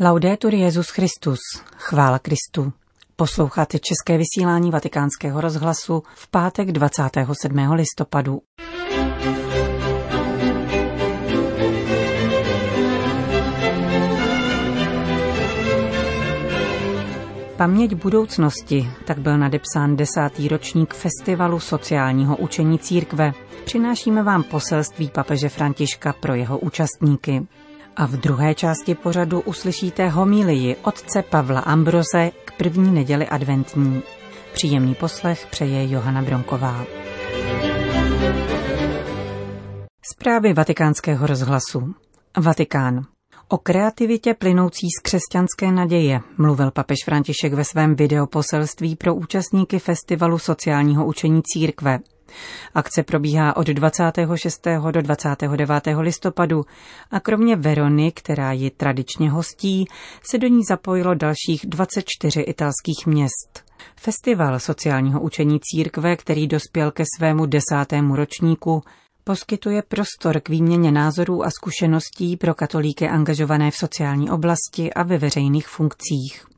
[0.00, 1.38] Laudetur Jezus Christus,
[1.76, 2.72] chvála Kristu.
[3.16, 7.70] Posloucháte české vysílání Vatikánského rozhlasu v pátek 27.
[7.72, 8.40] listopadu.
[17.56, 23.32] Paměť budoucnosti, tak byl nadepsán desátý ročník Festivalu sociálního učení církve.
[23.64, 27.46] Přinášíme vám poselství papeže Františka pro jeho účastníky.
[27.96, 34.02] A v druhé části pořadu uslyšíte homílii otce Pavla Ambroze k první neděli adventní.
[34.52, 36.84] Příjemný poslech přeje Johana Bronková.
[40.12, 41.94] Zprávy vatikánského rozhlasu.
[42.36, 43.06] Vatikán.
[43.48, 50.38] O kreativitě plynoucí z křesťanské naděje mluvil papež František ve svém videoposelství pro účastníky Festivalu
[50.38, 51.98] sociálního učení církve.
[52.74, 54.66] Akce probíhá od 26.
[54.90, 55.70] do 29.
[56.00, 56.64] listopadu
[57.10, 59.84] a kromě Verony, která ji tradičně hostí,
[60.30, 63.64] se do ní zapojilo dalších 24 italských měst.
[63.96, 68.82] Festival sociálního učení církve, který dospěl ke svému desátému ročníku,
[69.24, 75.18] poskytuje prostor k výměně názorů a zkušeností pro katolíky angažované v sociální oblasti a ve
[75.18, 76.53] veřejných funkcích.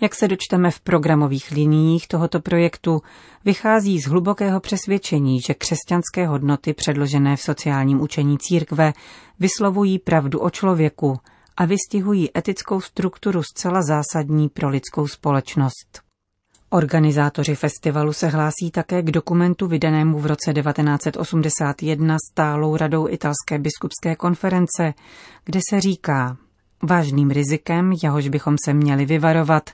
[0.00, 3.02] Jak se dočteme v programových liniích tohoto projektu,
[3.44, 8.92] vychází z hlubokého přesvědčení, že křesťanské hodnoty předložené v sociálním učení církve
[9.40, 11.18] vyslovují pravdu o člověku
[11.56, 16.08] a vystihují etickou strukturu zcela zásadní pro lidskou společnost.
[16.70, 24.16] Organizátoři festivalu se hlásí také k dokumentu vydanému v roce 1981 stálou radou italské biskupské
[24.16, 24.94] konference,
[25.44, 26.36] kde se říká,
[26.82, 29.70] Vážným rizikem, jahož bychom se měli vyvarovat,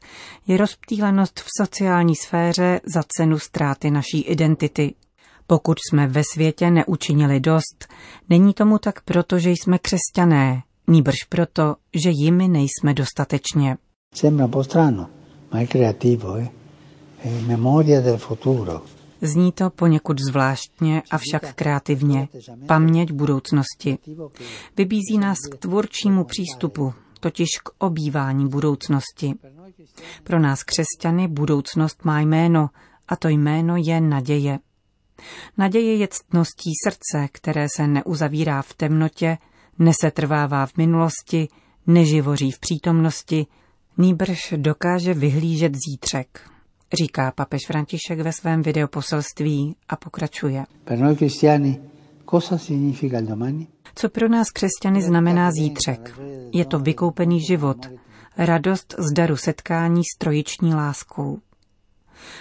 [0.47, 4.94] je rozptýlenost v sociální sféře za cenu ztráty naší identity.
[5.47, 7.88] Pokud jsme ve světě neučinili dost,
[8.28, 13.77] není tomu tak proto, že jsme křesťané, nýbrž proto, že jimi nejsme dostatečně.
[14.14, 15.08] Sembra po strano,
[15.52, 16.48] ma è creativo, eh?
[17.47, 18.82] memoria del futuro.
[19.25, 22.28] Zní to poněkud zvláštně, avšak kreativně.
[22.66, 23.98] Paměť budoucnosti.
[24.76, 29.34] Vybízí nás k tvůrčímu přístupu, totiž k obývání budoucnosti.
[30.25, 32.71] Pro nás křesťany budoucnost má jméno
[33.09, 34.59] a to jméno je naděje.
[35.59, 39.38] Naděje je ctností srdce, které se neuzavírá v temnotě,
[39.78, 41.48] nesetrvává v minulosti,
[41.87, 43.47] neživoří v přítomnosti,
[43.98, 46.53] nýbrž dokáže vyhlížet zítřek
[46.94, 50.65] říká papež František ve svém videoposelství a pokračuje.
[53.94, 56.21] Co pro nás křesťany znamená zítřek?
[56.53, 57.91] Je to vykoupený život,
[58.38, 61.38] radost z daru setkání s trojiční láskou.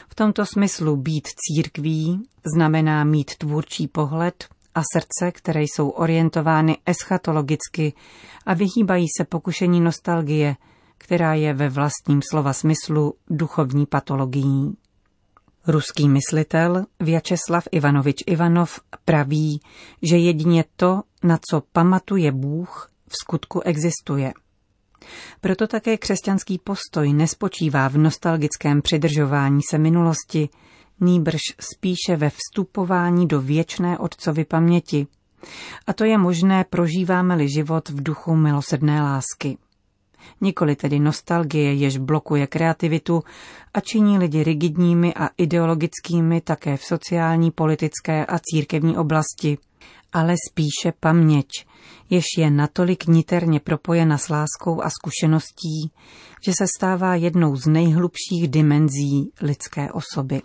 [0.09, 2.23] V tomto smyslu být církví
[2.55, 7.93] znamená mít tvůrčí pohled a srdce, které jsou orientovány eschatologicky
[8.45, 10.55] a vyhýbají se pokušení nostalgie–
[11.03, 14.77] která je ve vlastním slova smyslu duchovní patologií.
[15.67, 19.61] Ruský myslitel Vyacheslav Ivanovič Ivanov praví,
[20.01, 24.33] že jedině to, na co pamatuje Bůh, v skutku existuje.
[25.41, 30.49] Proto také křesťanský postoj nespočívá v nostalgickém přidržování se minulosti,
[30.99, 35.07] nýbrž spíše ve vstupování do věčné otcovy paměti.
[35.87, 39.57] A to je možné, prožíváme-li život v duchu milosedné lásky
[40.41, 43.23] nikoli tedy nostalgie, jež blokuje kreativitu
[43.73, 49.57] a činí lidi rigidními a ideologickými také v sociální, politické a církevní oblasti,
[50.13, 51.47] ale spíše paměť,
[52.09, 55.91] jež je natolik niterně propojena s láskou a zkušeností,
[56.45, 60.41] že se stává jednou z nejhlubších dimenzí lidské osoby.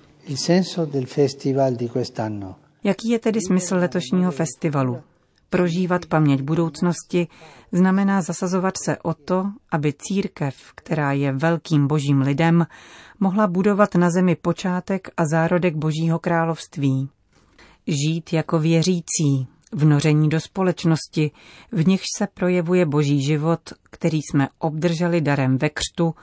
[2.84, 5.03] Jaký je tedy smysl letošního festivalu?
[5.51, 7.29] Prožívat paměť budoucnosti
[7.73, 12.67] znamená zasazovat se o to, aby církev, která je velkým božím lidem,
[13.21, 17.09] mohla budovat na zemi počátek a zárodek božího království.
[17.87, 21.31] Žít jako věřící, vnoření do společnosti,
[21.73, 23.61] v nichž se projevuje boží život,
[23.91, 26.15] který jsme obdrželi darem ve křtu,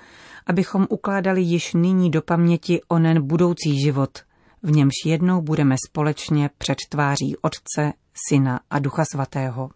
[0.47, 4.19] abychom ukládali již nyní do paměti onen budoucí život,
[4.63, 7.93] v němž jednou budeme společně před tváří Otce
[8.29, 9.69] Syna a Ducha Svatého.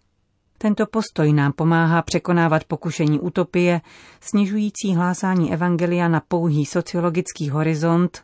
[0.57, 3.81] Tento postoj nám pomáhá překonávat pokušení utopie,
[4.21, 8.23] snižující hlásání evangelia na pouhý sociologický horizont,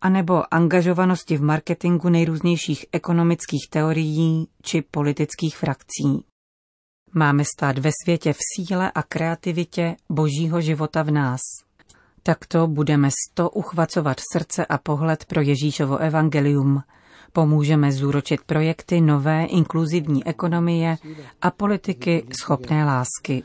[0.00, 6.24] anebo angažovanosti v marketingu nejrůznějších ekonomických teorií či politických frakcí.
[7.14, 11.40] Máme stát ve světě v síle a kreativitě božího života v nás.
[12.22, 16.82] Takto budeme sto uchvacovat srdce a pohled pro Ježíšovo evangelium–
[17.36, 20.96] Pomůžeme zúročit projekty nové inkluzivní ekonomie
[21.42, 23.42] a politiky schopné lásky.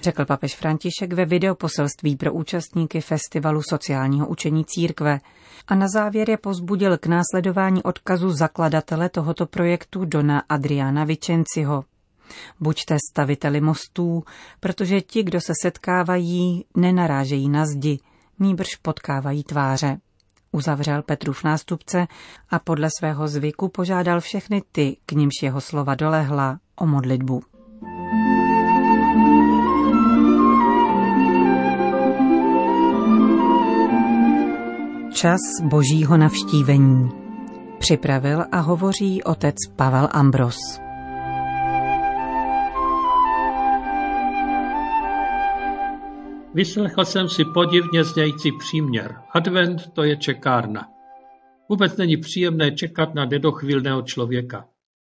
[0.00, 5.20] řekl papež František ve videoposelství pro účastníky Festivalu sociálního učení církve
[5.68, 11.84] a na závěr je pozbudil k následování odkazu zakladatele tohoto projektu Dona Adriana Vicenciho.
[12.60, 14.24] Buďte staviteli mostů,
[14.60, 17.98] protože ti, kdo se setkávají, nenarážejí na zdi,
[18.38, 19.98] nýbrž potkávají tváře.
[20.56, 22.06] Uzavřel Petrův nástupce
[22.50, 27.42] a podle svého zvyku požádal všechny ty, k nímž jeho slova dolehla, o modlitbu.
[35.12, 37.10] Čas božího navštívení.
[37.78, 40.85] Připravil a hovoří otec Pavel Ambros.
[46.56, 49.22] Vyslechl jsem si podivně znějící příměr.
[49.30, 50.88] Advent to je čekárna.
[51.68, 54.68] Vůbec není příjemné čekat na nedochvílného člověka.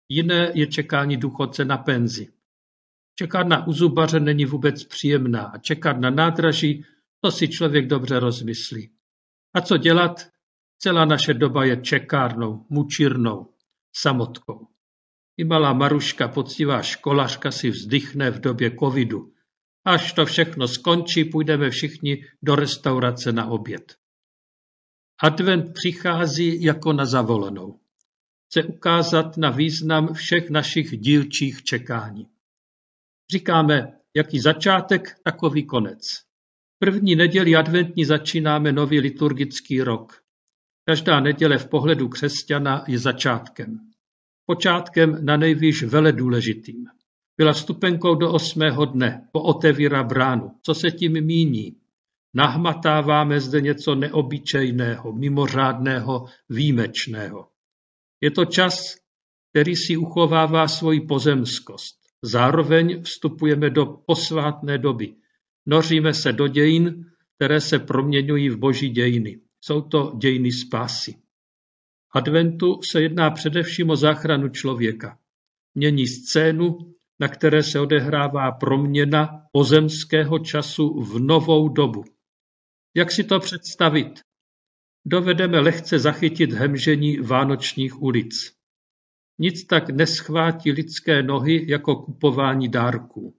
[0.09, 2.27] Jiné je čekání důchodce na penzi.
[3.15, 6.85] Čekárna u zubaře není vůbec příjemná a čekat na nádraží,
[7.21, 8.91] to si člověk dobře rozmyslí.
[9.53, 10.27] A co dělat?
[10.77, 13.53] Celá naše doba je čekárnou, mučírnou,
[13.95, 14.67] samotkou.
[15.37, 19.33] I malá Maruška, poctivá školařka, si vzdychne v době covidu.
[19.86, 23.95] Až to všechno skončí, půjdeme všichni do restaurace na oběd.
[25.24, 27.80] Advent přichází jako na zavolenou.
[28.45, 32.28] Chce ukázat na význam všech našich dílčích čekání.
[33.31, 36.01] Říkáme, jaký začátek, takový konec.
[36.80, 40.24] První neděli adventní začínáme nový liturgický rok.
[40.86, 43.80] Každá neděle v pohledu křesťana je začátkem.
[44.45, 46.88] Počátkem na nejvýš vele důležitým.
[47.41, 50.51] Byla stupenkou do osmého dne, otevírá bránu.
[50.61, 51.75] Co se tím míní?
[52.33, 57.47] Nahmatáváme zde něco neobyčejného, mimořádného, výjimečného.
[58.21, 58.95] Je to čas,
[59.49, 61.95] který si uchovává svoji pozemskost.
[62.21, 65.15] Zároveň vstupujeme do posvátné doby.
[65.65, 67.05] Noříme se do dějin,
[67.35, 69.39] které se proměňují v boží dějiny.
[69.61, 71.15] Jsou to dějiny spásy.
[72.13, 75.17] Adventu se jedná především o záchranu člověka.
[75.75, 76.90] Mění scénu,
[77.21, 82.03] na které se odehrává proměna pozemského času v novou dobu.
[82.95, 84.19] Jak si to představit?
[85.06, 88.53] Dovedeme lehce zachytit hemžení vánočních ulic.
[89.39, 93.35] Nic tak neschvátí lidské nohy jako kupování dárků.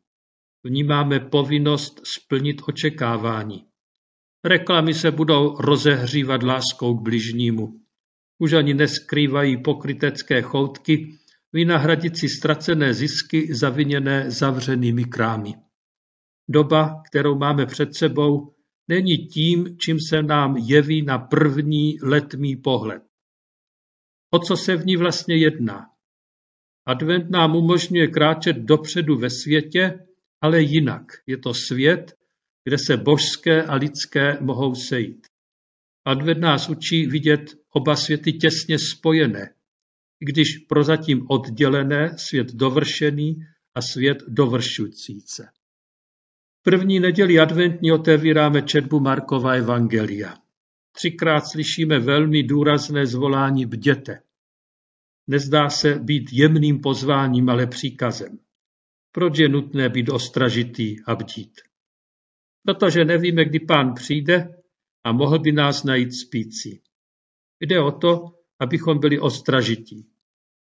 [0.65, 3.67] Vnímáme povinnost splnit očekávání.
[4.45, 7.81] Reklamy se budou rozehřívat láskou k bližnímu.
[8.39, 11.19] Už ani neskrývají pokrytecké choutky,
[11.53, 15.55] vynahradit si ztracené zisky zaviněné zavřenými krámy.
[16.49, 18.55] Doba, kterou máme před sebou,
[18.89, 23.03] není tím, čím se nám jeví na první letmý pohled.
[24.31, 25.87] O co se v ní vlastně jedná?
[26.87, 30.07] Advent nám umožňuje kráčet dopředu ve světě,
[30.41, 31.03] ale jinak.
[31.27, 32.17] Je to svět,
[32.65, 35.27] kde se božské a lidské mohou sejít.
[36.05, 39.55] Advent nás učí vidět oba světy těsně spojené,
[40.25, 45.47] když prozatím oddělené, svět dovršený a svět dovršující se.
[46.63, 50.35] První neděli adventní otevíráme četbu Markova Evangelia.
[50.93, 54.23] Třikrát slyšíme velmi důrazné zvolání bděte.
[55.27, 58.39] Nezdá se být jemným pozváním, ale příkazem.
[59.13, 61.61] Proč je nutné být ostražitý a bdít?
[62.63, 64.63] Protože nevíme, kdy pán přijde
[65.05, 66.83] a mohl by nás najít spící.
[67.61, 68.25] Jde o to,
[68.61, 70.12] abychom byli ostražití,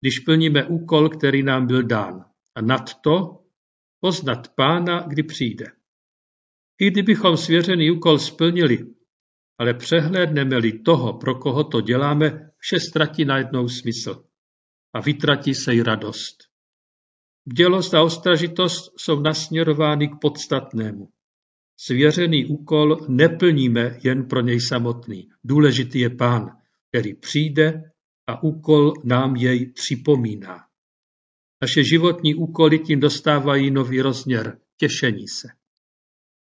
[0.04, 2.26] když plníme úkol, který nám byl dán.
[2.56, 3.44] A nad to
[4.00, 5.66] poznat pána, kdy přijde.
[6.80, 8.86] I kdybychom svěřený úkol splnili,
[9.58, 14.26] ale přehlédneme-li toho, pro koho to děláme, vše ztratí najednou smysl
[14.94, 16.38] a vytratí se i radost.
[17.46, 21.10] Bdělost a ostražitost jsou nasměrovány k podstatnému.
[21.78, 25.30] Svěřený úkol neplníme jen pro něj samotný.
[25.44, 26.58] Důležitý je pán,
[26.90, 27.93] který přijde
[28.28, 30.66] a úkol nám jej připomíná.
[31.62, 35.48] Naše životní úkoly tím dostávají nový rozměr, těšení se.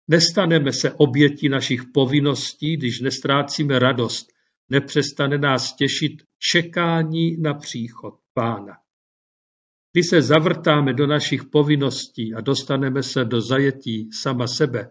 [0.09, 4.33] Nestaneme se obětí našich povinností, když nestrácíme radost,
[4.69, 8.79] nepřestane nás těšit čekání na příchod Pána.
[9.93, 14.91] Když se zavrtáme do našich povinností a dostaneme se do zajetí sama sebe,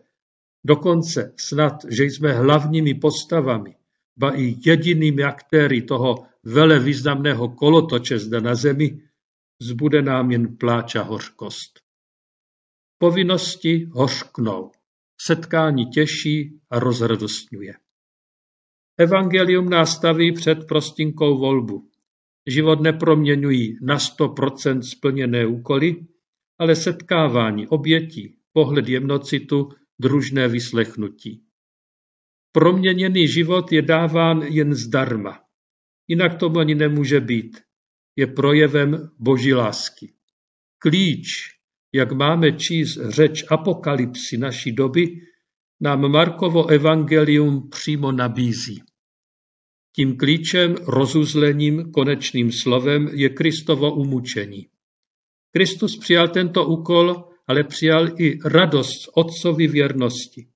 [0.66, 3.76] dokonce snad, že jsme hlavními postavami,
[4.18, 9.02] ba i jedinými aktéry toho vele významného kolotoče zde na zemi,
[9.62, 11.80] zbude nám jen pláč a hořkost.
[12.98, 14.72] Povinnosti hořknou,
[15.22, 17.74] setkání těší a rozradostňuje.
[19.00, 21.90] Evangelium nás staví před prostinkou volbu.
[22.48, 26.08] Život neproměňují na 100% splněné úkoly,
[26.60, 29.70] ale setkávání, obětí, pohled jemnocitu,
[30.00, 31.47] družné vyslechnutí.
[32.58, 35.40] Proměněný život je dáván jen zdarma.
[36.08, 37.58] Jinak tomu ani nemůže být.
[38.16, 40.14] Je projevem boží lásky.
[40.80, 41.28] Klíč,
[41.94, 45.08] jak máme číst řeč apokalypsy naší doby,
[45.82, 48.82] nám Markovo evangelium přímo nabízí.
[49.96, 54.68] Tím klíčem, rozuzlením, konečným slovem je Kristovo umučení.
[55.52, 60.48] Kristus přijal tento úkol, ale přijal i radost z otcovy věrnosti.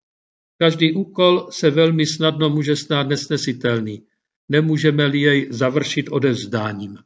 [0.61, 4.05] Každý úkol se velmi snadno může stát nesnesitelný,
[4.49, 6.97] nemůžeme-li jej završit odevzdáním.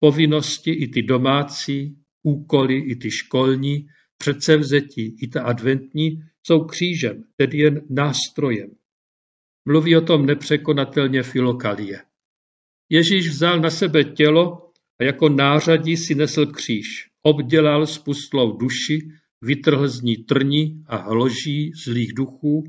[0.00, 3.86] Povinnosti i ty domácí, úkoly i ty školní,
[4.18, 8.70] předsevzetí i ta adventní jsou křížem, tedy jen nástrojem.
[9.64, 12.02] Mluví o tom nepřekonatelně Filokalie.
[12.88, 17.08] Ježíš vzal na sebe tělo a jako nářadí si nesl kříž.
[17.22, 18.98] Obdělal spustlou duši,
[19.42, 22.64] vytrhl z ní trní a hloží zlých duchů,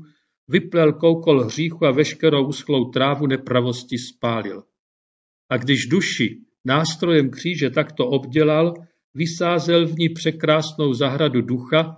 [0.48, 4.62] vyplel koukol hříchu a veškerou uschlou trávu nepravosti spálil.
[5.50, 8.74] A když duši nástrojem kříže takto obdělal,
[9.14, 11.96] vysázel v ní překrásnou zahradu ducha,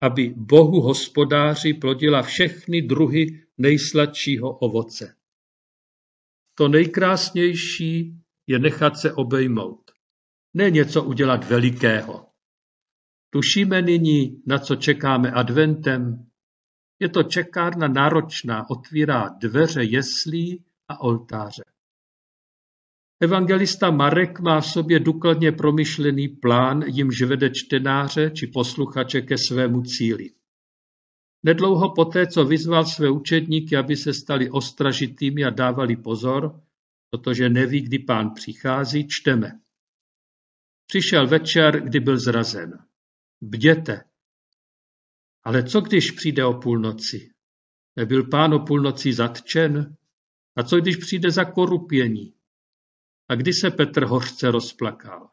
[0.00, 3.26] aby Bohu hospodáři plodila všechny druhy
[3.58, 5.14] nejsladšího ovoce.
[6.54, 8.14] To nejkrásnější
[8.46, 9.90] je nechat se obejmout.
[10.54, 12.27] Ne něco udělat velikého.
[13.30, 16.26] Tušíme nyní, na co čekáme adventem.
[17.00, 21.64] Je to čekárna náročná, otvírá dveře jeslí a oltáře.
[23.20, 29.82] Evangelista Marek má v sobě důkladně promyšlený plán, jimž vede čtenáře či posluchače ke svému
[29.82, 30.30] cíli.
[31.42, 36.60] Nedlouho poté, co vyzval své učedníky, aby se stali ostražitými a dávali pozor,
[37.10, 39.60] protože neví, kdy pán přichází, čteme.
[40.86, 42.87] Přišel večer, kdy byl zrazen.
[43.40, 44.04] Bděte.
[45.44, 47.30] Ale co když přijde o půlnoci?
[47.96, 49.96] Nebyl pán o půlnoci zatčen?
[50.56, 52.34] A co když přijde za korupění?
[53.28, 55.30] A kdy se Petr hořce rozplakal?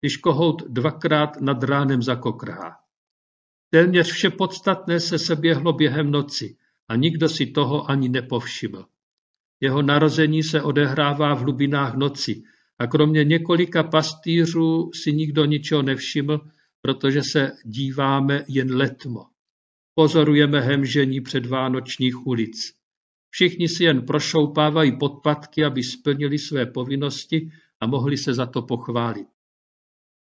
[0.00, 2.76] Když kohout dvakrát nad ránem zakokrhá.
[3.70, 6.56] Téměř vše podstatné se seběhlo během noci
[6.88, 8.86] a nikdo si toho ani nepovšiml.
[9.60, 12.42] Jeho narození se odehrává v hlubinách noci
[12.78, 16.40] a kromě několika pastýřů si nikdo ničeho nevšiml,
[16.82, 19.26] protože se díváme jen letmo.
[19.94, 22.72] Pozorujeme hemžení předvánočních ulic.
[23.30, 29.26] Všichni si jen prošoupávají podpatky, aby splnili své povinnosti a mohli se za to pochválit.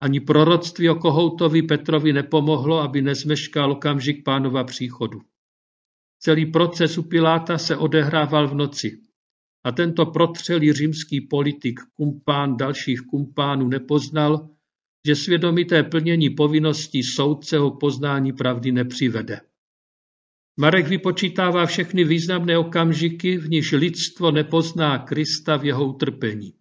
[0.00, 5.20] Ani proroctví o Kohoutovi Petrovi nepomohlo, aby nezmeškal okamžik pánova příchodu.
[6.18, 9.00] Celý proces u Piláta se odehrával v noci.
[9.64, 14.48] A tento protřelý římský politik, kumpán dalších kumpánů nepoznal,
[15.06, 19.40] že svědomité plnění povinností soudce ho poznání pravdy nepřivede.
[20.60, 26.54] Marek vypočítává všechny významné okamžiky, v níž lidstvo nepozná Krista v jeho utrpení.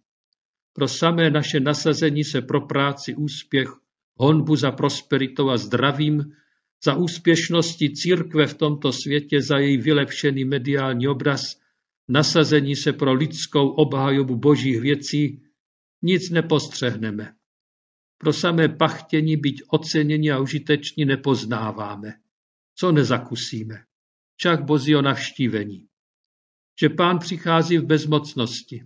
[0.74, 3.70] Pro samé naše nasazení se pro práci, úspěch,
[4.16, 6.34] honbu za prosperitou a zdravím,
[6.84, 11.60] za úspěšností církve v tomto světě, za její vylepšený mediální obraz,
[12.08, 15.42] nasazení se pro lidskou obhajobu božích věcí,
[16.02, 17.37] nic nepostřehneme.
[18.18, 22.14] Pro samé pachtění být oceněni a užiteční nepoznáváme.
[22.76, 23.84] Co nezakusíme?
[24.36, 25.88] Však bozího navštívení.
[26.80, 28.86] Že pán přichází v bezmocnosti.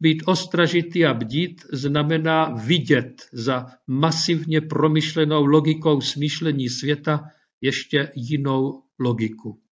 [0.00, 7.20] Být ostražitý a bdít znamená vidět za masivně promyšlenou logikou smýšlení světa
[7.60, 9.62] ještě jinou logiku.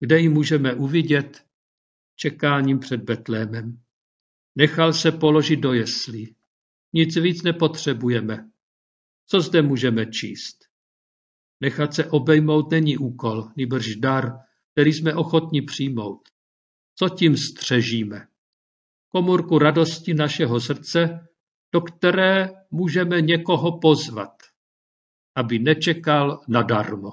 [0.00, 1.44] Kde ji můžeme uvidět?
[2.16, 3.80] Čekáním před Betlémem.
[4.56, 6.34] Nechal se položit do jeslí.
[6.92, 8.50] Nic víc nepotřebujeme.
[9.26, 10.56] Co zde můžeme číst?
[11.60, 14.32] Nechat se obejmout není úkol, nýbrž dar,
[14.72, 16.28] který jsme ochotni přijmout.
[16.94, 18.26] Co tím střežíme?
[19.08, 21.28] Komůrku radosti našeho srdce,
[21.72, 24.36] do které můžeme někoho pozvat,
[25.34, 27.10] aby nečekal nadarmo.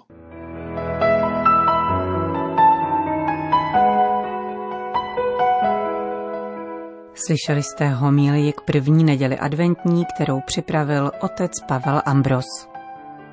[7.15, 12.45] Slyšeli jste homílii k první neděli adventní, kterou připravil otec Pavel Ambros.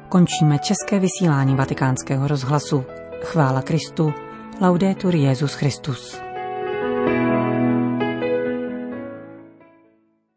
[0.08, 2.84] Končíme české vysílání vatikánského rozhlasu.
[3.22, 4.12] Chvála Kristu.
[4.60, 6.31] Laudetur Jezus Christus.